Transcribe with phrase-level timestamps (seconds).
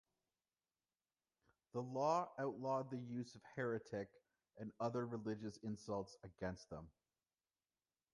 [1.73, 4.09] The law outlawed the use of "heretic"
[4.57, 6.87] and other religious insults against them.